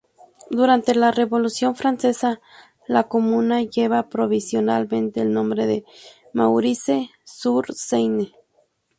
Durante 0.49 0.95
la 0.95 1.11
Revolución 1.11 1.75
Francesa, 1.75 2.41
la 2.87 3.03
comuna 3.07 3.61
lleva 3.61 4.09
provisionalmente 4.09 5.21
el 5.21 5.31
nombre 5.31 5.67
de 5.67 5.85
"Maurice-sur-Seine". 6.33 8.33